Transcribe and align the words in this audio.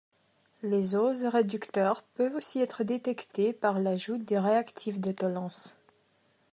Les 0.63 0.95
oses 0.95 1.25
réducteurs 1.25 2.01
peuvent 2.15 2.33
aussi 2.33 2.59
être 2.59 2.83
détectés 2.83 3.53
par 3.53 3.79
l'ajout 3.79 4.17
de 4.17 4.35
réactif 4.35 4.99
de 4.99 5.11
Tollens. 5.11 5.75